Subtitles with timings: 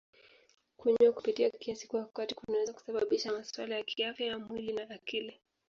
[0.77, 5.39] Kunywa kupita kiasi kwa wakati kunaweza kusababisha masuala ya kiafya ya mwili na akili.